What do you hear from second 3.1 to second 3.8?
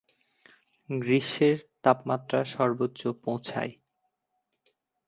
পৌঁছায়।